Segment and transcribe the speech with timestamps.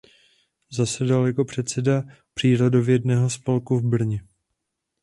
[0.69, 2.03] Zasedal jako předseda
[2.33, 4.23] přírodovědného spolku v Brně.